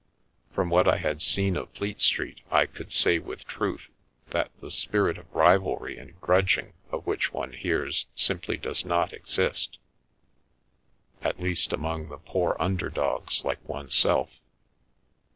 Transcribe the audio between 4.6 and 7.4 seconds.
spirit of rivalry and grudging of which